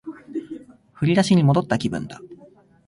[0.93, 2.19] 振り出しに戻った気分だ